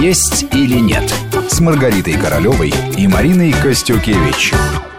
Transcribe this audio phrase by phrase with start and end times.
[0.00, 1.04] «Есть или нет»
[1.48, 4.52] с Маргаритой Королевой и Мариной Костюкевич.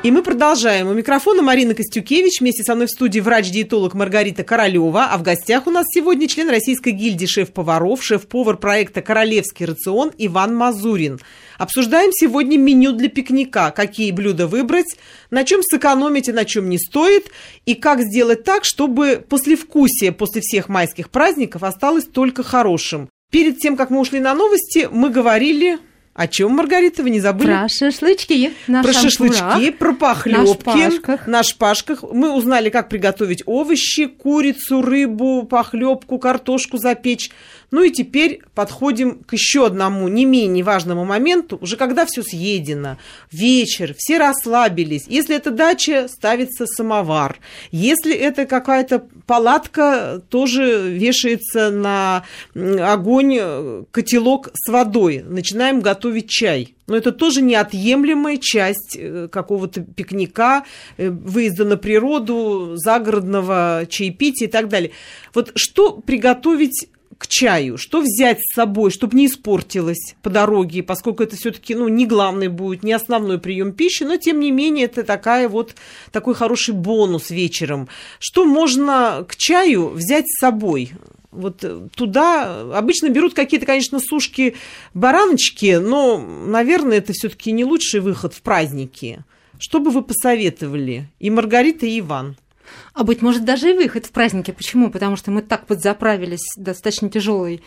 [0.03, 0.87] И мы продолжаем.
[0.87, 2.39] У микрофона Марина Костюкевич.
[2.39, 5.05] Вместе со мной в студии врач-диетолог Маргарита Королева.
[5.11, 10.55] А в гостях у нас сегодня член Российской гильдии шеф-поваров, шеф-повар проекта «Королевский рацион» Иван
[10.55, 11.19] Мазурин.
[11.57, 13.71] Обсуждаем сегодня меню для пикника.
[13.71, 14.95] Какие блюда выбрать,
[15.31, 17.31] на чем сэкономить и на чем не стоит.
[17.65, 23.09] И как сделать так, чтобы послевкусие после всех майских праздников осталось только хорошим.
[23.31, 25.79] Перед тем, как мы ушли на новости, мы говорили
[26.15, 27.47] о чем, Маргарита, вы не забыли?
[27.47, 28.53] Про шашлычки.
[28.67, 30.39] На про шашлычки, про похлебки.
[30.39, 31.27] На шпажках.
[31.27, 32.03] на шпажках.
[32.09, 37.31] Мы узнали, как приготовить овощи, курицу, рыбу, похлебку, картошку запечь.
[37.71, 42.97] Ну и теперь подходим к еще одному не менее важному моменту, уже когда все съедено,
[43.33, 45.03] вечер, все расслабились.
[45.07, 47.37] Если это дача, ставится самовар.
[47.71, 52.23] Если это какая-то палатка, тоже вешается на
[52.53, 55.25] огонь э, котелок с водой.
[55.27, 56.75] Начинаем готовить чай.
[56.87, 60.65] Но это тоже неотъемлемая часть э, какого-то пикника,
[60.97, 64.91] э, выезда на природу, загородного чаепития и так далее.
[65.33, 71.23] Вот что приготовить к чаю, что взять с собой, чтобы не испортилось по дороге, поскольку
[71.23, 75.03] это все-таки ну, не главный будет, не основной прием пищи, но тем не менее это
[75.03, 75.75] такая вот,
[76.11, 77.87] такой хороший бонус вечером.
[78.19, 80.91] Что можно к чаю взять с собой?
[81.35, 81.63] Вот
[81.95, 84.55] туда обычно берут какие-то, конечно, сушки
[84.93, 89.23] бараночки, но, наверное, это все-таки не лучший выход в праздники.
[89.59, 91.09] Что бы вы посоветовали?
[91.19, 92.35] И Маргарита, и Иван.
[92.93, 94.53] А быть может, даже и выход в празднике.
[94.53, 94.89] Почему?
[94.89, 97.61] Потому что мы так подзаправились достаточно тяжелой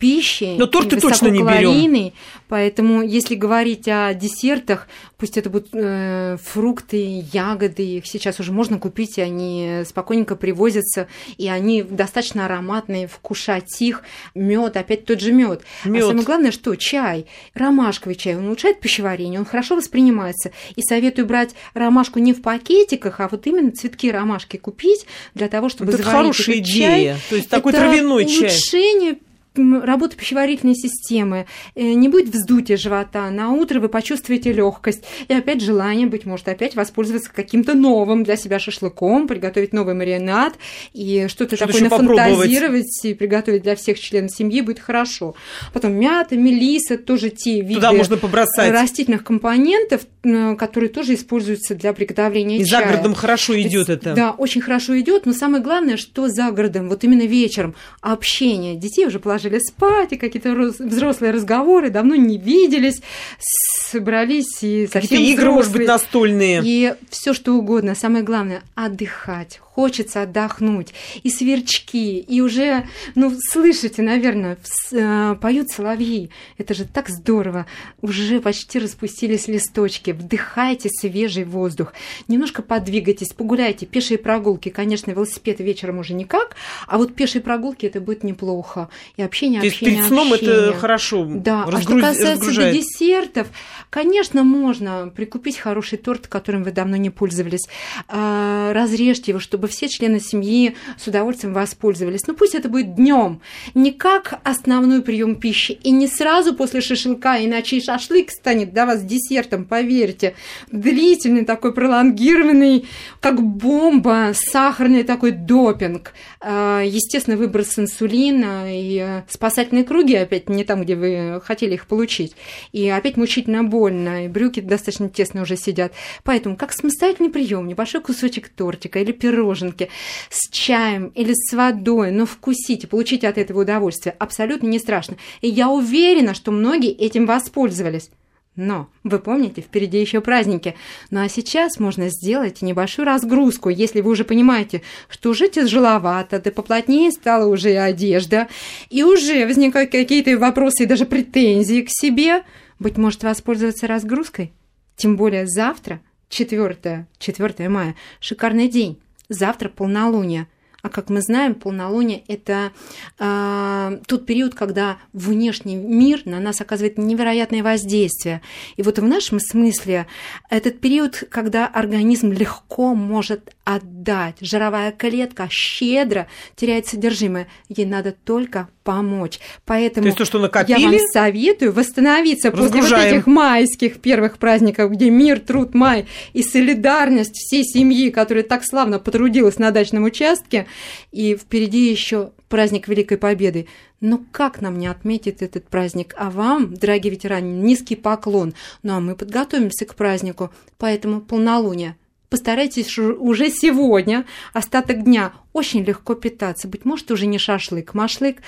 [0.00, 0.56] пищи.
[0.58, 2.12] Но торты точно не берем.
[2.48, 8.80] Поэтому, если говорить о десертах, пусть это будут э, фрукты, ягоды, их сейчас уже можно
[8.80, 11.06] купить, и они спокойненько привозятся,
[11.38, 14.02] и они достаточно ароматные, вкушать их.
[14.34, 15.62] Мед, опять тот же мед.
[15.84, 20.50] А самое главное, что чай, ромашковый чай, он улучшает пищеварение, он хорошо воспринимается.
[20.74, 25.68] И советую брать ромашку не в пакетиках, а вот именно цветки ромашки купить для того,
[25.68, 27.14] чтобы это хорошая идея.
[27.14, 27.16] Чай.
[27.28, 28.48] То есть такой это травяной чай.
[28.48, 29.18] Улучшение
[29.54, 35.60] работы пищеварительной системы, э, не будет вздутия живота, на утро вы почувствуете легкость и опять
[35.60, 40.54] желание, быть может, опять воспользоваться каким-то новым для себя шашлыком, приготовить новый маринад
[40.92, 45.34] и что-то что такое нафантазировать и приготовить для всех членов семьи будет хорошо.
[45.72, 48.70] Потом мята, мелиса, тоже те виды Туда можно побросать.
[48.70, 52.82] растительных компонентов, которые тоже используются для приготовления и чая.
[52.82, 54.14] за городом хорошо идет это.
[54.14, 58.76] Да, очень хорошо идет, но самое главное, что за городом, вот именно вечером общение.
[58.76, 63.00] Детей уже положили ложили спать, и какие-то взрослые разговоры, давно не виделись,
[63.38, 66.60] собрались и совсем Какие игры, может быть, настольные.
[66.64, 67.94] И все что угодно.
[67.94, 70.92] Самое главное– отдыхать, хочется отдохнуть.
[71.22, 74.58] И сверчки, и уже, ну, слышите, наверное,
[74.92, 76.28] э, поют соловьи.
[76.58, 77.64] Это же так здорово.
[78.02, 80.10] Уже почти распустились листочки.
[80.10, 81.94] Вдыхайте свежий воздух.
[82.28, 83.86] Немножко подвигайтесь, погуляйте.
[83.86, 88.90] Пешие прогулки, конечно, велосипед вечером уже никак, а вот пешие прогулки это будет неплохо.
[89.16, 90.56] И общение, То общение, есть перед сном общение.
[90.68, 91.78] это хорошо Да, разгруз...
[91.78, 92.74] а что касается разгружает.
[92.76, 93.48] десертов,
[93.88, 97.66] конечно, можно прикупить хороший торт, которым вы давно не пользовались.
[98.08, 102.26] А, разрежьте его, чтобы все члены семьи с удовольствием воспользовались.
[102.26, 103.40] Но ну, пусть это будет днем,
[103.74, 108.86] не как основной прием пищи, и не сразу после шашлыка, иначе и шашлык станет для
[108.86, 110.34] вас десертом, поверьте.
[110.70, 112.86] Длительный такой пролонгированный,
[113.20, 116.12] как бомба, сахарный такой допинг.
[116.40, 122.34] А, естественно, выброс инсулина и спасательные круги опять не там, где вы хотели их получить.
[122.72, 125.92] И опять мучительно больно, и брюки достаточно тесно уже сидят.
[126.24, 129.88] Поэтому как самостоятельный прием, небольшой кусочек тортика или пирожного, пироженки
[130.28, 135.16] с чаем или с водой, но вкусите, получите от этого удовольствие, абсолютно не страшно.
[135.40, 138.10] И я уверена, что многие этим воспользовались.
[138.56, 140.74] Но, вы помните, впереди еще праздники.
[141.10, 146.50] Ну а сейчас можно сделать небольшую разгрузку, если вы уже понимаете, что уже тяжеловато, да
[146.50, 148.48] поплотнее стала уже одежда,
[148.90, 152.42] и уже возникают какие-то вопросы и даже претензии к себе.
[152.78, 154.52] Быть может, воспользоваться разгрузкой?
[154.96, 158.98] Тем более завтра, 4, 4 мая, шикарный день
[159.30, 160.46] завтра полнолуние.
[160.82, 162.72] А как мы знаем, полнолуние– это
[163.18, 168.40] э, тот период, когда внешний мир на нас оказывает невероятное воздействие.
[168.76, 170.06] И вот в нашем смысле
[170.48, 174.36] этот период, когда организм легко может отдать.
[174.40, 176.26] Жировая клетка щедро
[176.56, 177.48] теряет содержимое.
[177.68, 179.38] Ей надо только помочь.
[179.64, 184.38] Поэтому то есть то, что накопили, я вам советую восстановиться после вот этих майских первых
[184.38, 190.04] праздников, где мир, труд, май и солидарность всей семьи, которая так славно потрудилась на дачном
[190.04, 190.66] участке.
[191.12, 193.68] И впереди еще праздник Великой Победы.
[194.00, 196.14] Но как нам не отметить этот праздник?
[196.16, 198.54] А вам, дорогие ветераны, низкий поклон.
[198.82, 201.96] Ну а мы подготовимся к празднику, поэтому полнолуние.
[202.30, 206.68] Постарайтесь уже сегодня, остаток дня, очень легко питаться.
[206.68, 208.38] Быть может, уже не шашлык, машлык,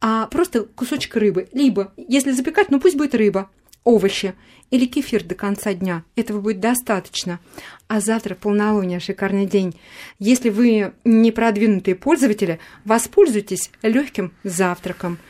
[0.00, 1.48] а просто кусочек рыбы.
[1.52, 3.50] Либо, если запекать, ну пусть будет рыба,
[3.82, 4.34] овощи
[4.70, 6.04] или кефир до конца дня.
[6.14, 7.40] Этого будет достаточно.
[7.88, 9.74] А завтра полнолуние, шикарный день.
[10.20, 15.18] Если вы не продвинутые пользователи, воспользуйтесь легким завтраком–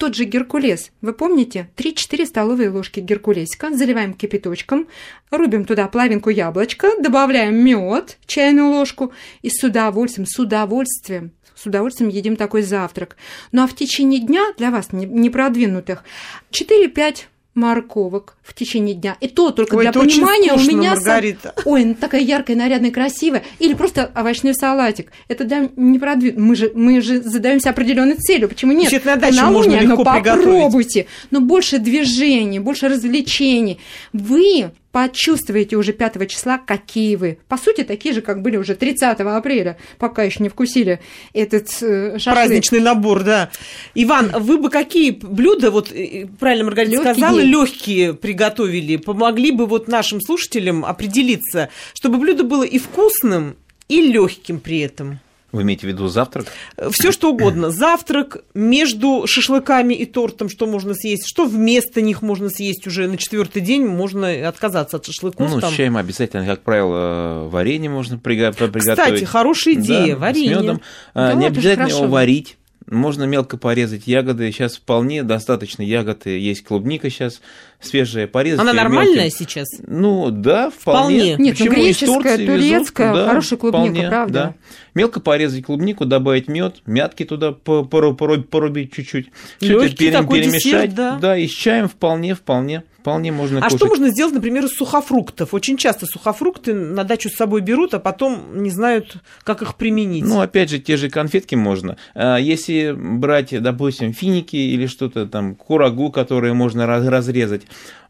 [0.00, 1.68] тот же геркулес, вы помните?
[1.76, 3.70] 3-4 столовые ложки геркулесика.
[3.70, 4.88] Заливаем кипяточком,
[5.30, 9.12] рубим туда половинку яблочка, добавляем мед, чайную ложку.
[9.42, 13.18] И с удовольствием, с удовольствием с удовольствием едим такой завтрак.
[13.52, 16.04] Ну а в течение дня для вас, непродвинутых,
[16.50, 19.16] 4-5 морковок в течение дня.
[19.20, 20.90] И то только Ой, для понимания скучно, у меня...
[20.90, 21.54] Маргарита.
[21.64, 23.42] Ой, ну, такая яркая, нарядная, красивая.
[23.58, 25.10] Или просто овощной салатик.
[25.28, 26.36] Это да, не продвиг...
[26.36, 28.48] мы, же, мы же задаемся определенной целью.
[28.48, 28.88] Почему нет?
[28.88, 31.06] Значит, на даче можно легко но попробуйте.
[31.30, 33.80] Но больше движений, больше развлечений.
[34.12, 37.38] Вы почувствуете уже 5 числа, какие вы.
[37.48, 41.00] По сути, такие же, как были уже 30 апреля, пока еще не вкусили
[41.32, 42.34] этот э, шашлык.
[42.34, 43.50] Праздничный набор, да.
[43.94, 47.14] Иван, вы бы какие блюда, вот э, правильно Маргарита легкие.
[47.14, 53.56] сказала, легкие приготовили, помогли бы вот нашим слушателям определиться, чтобы блюдо было и вкусным,
[53.88, 55.20] и легким при этом?
[55.52, 56.46] Вы имеете в виду завтрак?
[56.90, 57.70] Все что угодно.
[57.70, 63.16] Завтрак между шашлыками и тортом, что можно съесть, что вместо них можно съесть уже на
[63.16, 65.50] четвертый день, можно отказаться от шашлыков.
[65.50, 65.72] Ну, там.
[65.72, 68.74] с чаем обязательно, как правило, варенье можно приготовить.
[68.76, 70.54] Кстати, хорошая идея, да, варенье.
[70.54, 70.80] С медом.
[71.14, 72.56] Да, Не обязательно его варить.
[72.90, 74.50] Можно мелко порезать ягоды.
[74.50, 76.26] Сейчас вполне достаточно ягод.
[76.26, 77.40] Есть клубника сейчас
[77.80, 78.60] свежая, порезать.
[78.60, 79.38] Она нормальная мелким.
[79.38, 79.68] сейчас?
[79.86, 81.34] Ну, да, вполне.
[81.34, 81.36] вполне.
[81.38, 84.32] Нет, ну, греческая, турецкая, везут, да, хорошая клубника, вполне, правда.
[84.32, 84.54] Да.
[84.94, 89.30] Мелко порезать клубнику, добавить мед, мятки туда порубить чуть-чуть.
[89.60, 90.62] Все это перемешать.
[90.62, 91.18] Десерт, да.
[91.20, 92.82] да, и с чаем вполне, вполне.
[93.00, 93.78] Вполне можно а кушать.
[93.78, 95.54] что можно сделать, например, из сухофруктов?
[95.54, 100.24] Очень часто сухофрукты на дачу с собой берут, а потом не знают, как их применить.
[100.24, 101.96] Ну, опять же, те же конфетки можно.
[102.14, 107.62] А если брать, допустим, финики или что-то там, курагу, которые можно разрезать,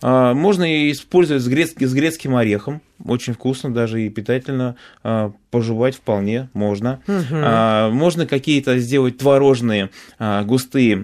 [0.03, 2.81] а, можно использовать с, грецким, с грецким орехом.
[3.05, 4.77] Очень вкусно, даже и питательно.
[5.03, 7.01] А, пожевать вполне можно.
[7.09, 7.95] Угу.
[7.97, 10.97] Можно какие-то сделать творожные густые,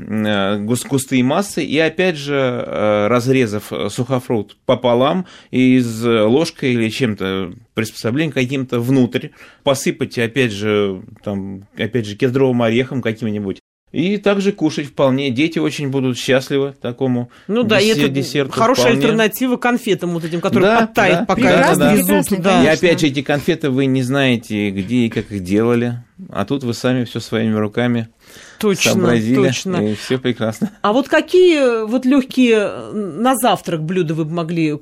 [0.60, 1.64] густые массы.
[1.64, 2.64] И опять же,
[3.08, 9.28] разрезав сухофрукт пополам и с ложкой или чем-то приспособлением каким-то внутрь,
[9.64, 13.58] посыпать, опять же, там, опять же, кедровым орехом каким-нибудь.
[13.96, 15.30] И также кушать вполне.
[15.30, 19.04] Дети очень будут счастливы такому Ну да, десер- это десерту хорошая вполне.
[19.04, 22.26] альтернатива конфетам вот этим, которые да, подтают, да, пока да, да, везут.
[22.42, 22.62] Да.
[22.62, 26.04] И опять же, эти конфеты вы не знаете, где и как их делали.
[26.28, 28.10] А тут вы сами все своими руками
[28.58, 29.76] точно, сообразили, точно.
[29.76, 30.72] и все прекрасно.
[30.82, 34.74] А вот какие вот легкие на завтрак блюда вы бы могли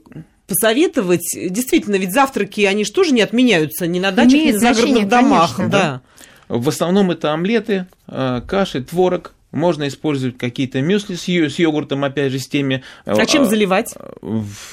[0.49, 1.25] посоветовать?
[1.37, 5.55] Действительно, ведь завтраки, они же тоже не отменяются ни на дачах, ни на загородных домах.
[5.55, 5.81] Конечно, да.
[5.81, 6.02] да.
[6.49, 9.35] В основном это омлеты, э, каши, творог.
[9.50, 12.82] Можно использовать какие-то мюсли с, йогуртом, опять же, с теми...
[13.06, 13.94] Э, а чем заливать?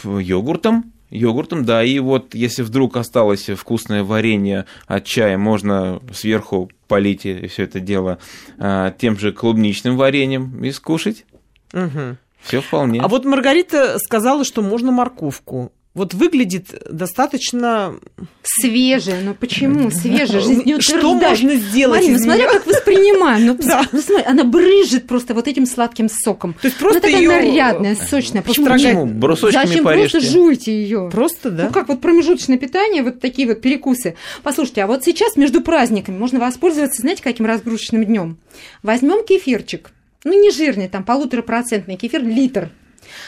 [0.03, 0.91] Йогуртом.
[1.12, 1.83] Йогуртом, да.
[1.83, 8.17] И вот если вдруг осталось вкусное варенье от чая, можно сверху полить все это дело
[8.57, 11.25] э, тем же клубничным вареньем и скушать.
[11.74, 12.17] Угу.
[12.41, 13.01] Все вполне.
[13.01, 17.95] А вот Маргарита сказала, что можно морковку вот выглядит достаточно...
[18.43, 20.41] Свежая, но почему свежая?
[20.79, 23.45] Что можно сделать Марина, из смотря как воспринимаем.
[23.45, 23.86] Ну, да.
[23.91, 26.53] ну, смотри, она брыжет просто вот этим сладким соком.
[26.53, 27.31] То есть просто она такая её...
[27.31, 28.41] нарядная, сочная.
[28.41, 28.67] Почему?
[28.67, 29.05] Почему?
[29.05, 30.19] Брусочками Зачем порежьте.
[30.19, 31.10] просто жуйте ее?
[31.12, 31.65] Просто, да?
[31.65, 34.15] Ну, как вот промежуточное питание, вот такие вот перекусы.
[34.43, 38.38] Послушайте, а вот сейчас между праздниками можно воспользоваться, знаете, каким разгрузочным днем?
[38.81, 39.91] Возьмем кефирчик,
[40.24, 42.69] ну, не жирный, там, полуторапроцентный кефир, литр,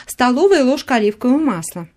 [0.08, 1.88] столовая ложка оливкового масла,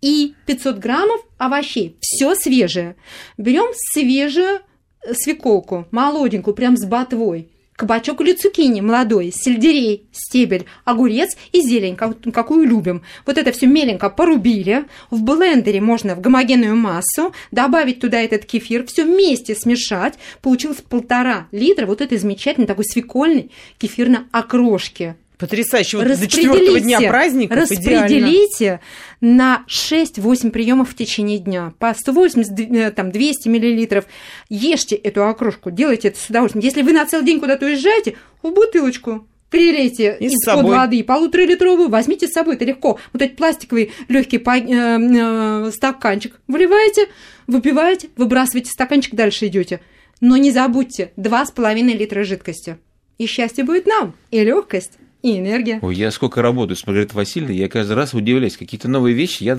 [0.00, 1.96] и 500 граммов овощей.
[2.00, 2.96] Все свежее.
[3.38, 4.60] Берем свежую
[5.02, 7.48] э, свеколку, молоденькую, прям с ботвой.
[7.80, 13.02] Кабачок или цукини молодой, сельдерей, стебель, огурец и зелень, какую любим.
[13.24, 14.84] Вот это все меленько порубили.
[15.10, 20.18] В блендере можно в гомогенную массу добавить туда этот кефир, все вместе смешать.
[20.42, 25.96] Получилось полтора литра вот этой замечательной такой свекольной кефирной окрошки Потрясающе.
[25.96, 28.80] Вот до четвертого дня праздника Распределите
[29.20, 29.34] идеально.
[29.38, 31.72] на 6-8 приемов в течение дня.
[31.78, 34.04] По 180, э, там, 200 миллилитров.
[34.50, 36.62] Ешьте эту окрошку, делайте это с удовольствием.
[36.62, 42.32] Если вы на целый день куда-то уезжаете, в бутылочку прилейте из-под воды полуторалитровую, возьмите с
[42.32, 42.98] собой, это легко.
[43.14, 47.08] Вот этот пластиковый легкий э, э, стаканчик выливаете,
[47.46, 49.80] выпиваете, выбрасываете стаканчик, дальше идете.
[50.20, 52.76] Но не забудьте, 2,5 литра жидкости.
[53.16, 55.78] И счастье будет нам, и легкость и энергия.
[55.82, 59.42] Ой, я сколько работаю с Маргаритой Васильевной, я каждый раз удивляюсь, какие-то новые вещи.
[59.42, 59.58] Я,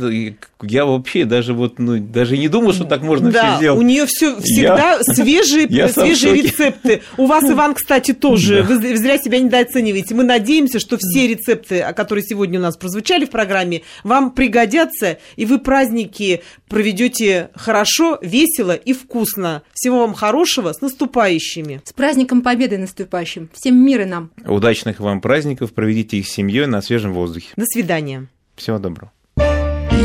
[0.61, 3.79] я вообще даже вот, ну, даже не думал, что так можно да, все сделать.
[3.79, 5.13] у нее все всегда я...
[5.13, 7.01] свежие, я свежие рецепты.
[7.17, 8.63] У вас, Иван, кстати, тоже.
[8.63, 8.75] Да.
[8.75, 10.15] Вы зря себя недооцениваете.
[10.15, 15.45] Мы надеемся, что все рецепты, которые сегодня у нас прозвучали в программе, вам пригодятся, и
[15.45, 19.61] вы праздники проведете хорошо, весело и вкусно.
[19.73, 21.81] Всего вам хорошего, с наступающими.
[21.83, 23.49] С праздником Победы наступающим.
[23.53, 24.31] Всем мира нам.
[24.45, 27.49] Удачных вам праздников праздников проведите их с семьей на свежем воздухе.
[27.57, 28.27] До свидания.
[28.55, 29.11] Всего доброго.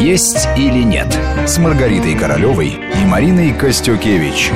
[0.01, 1.13] Есть или нет
[1.47, 4.51] с Маргаритой Королевой и Мариной Костюкевич.